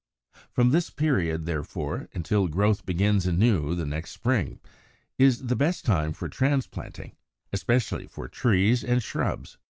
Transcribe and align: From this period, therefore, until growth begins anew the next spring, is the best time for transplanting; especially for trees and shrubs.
From 0.51 0.71
this 0.71 0.89
period, 0.89 1.45
therefore, 1.45 2.09
until 2.15 2.47
growth 2.47 2.87
begins 2.87 3.27
anew 3.27 3.75
the 3.75 3.85
next 3.85 4.09
spring, 4.13 4.59
is 5.19 5.45
the 5.45 5.55
best 5.55 5.85
time 5.85 6.11
for 6.11 6.27
transplanting; 6.27 7.11
especially 7.53 8.07
for 8.07 8.27
trees 8.27 8.83
and 8.83 9.03
shrubs. 9.03 9.59